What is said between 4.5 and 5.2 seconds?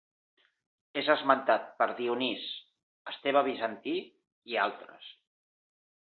i altres.